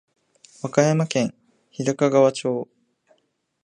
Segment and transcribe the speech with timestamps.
[0.63, 1.35] 和歌山県
[1.69, 2.67] 日高川町